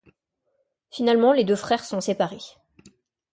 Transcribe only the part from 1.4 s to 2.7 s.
deux frères sont séparés.